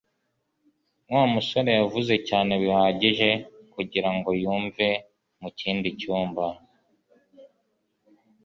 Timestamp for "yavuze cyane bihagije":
1.79-3.29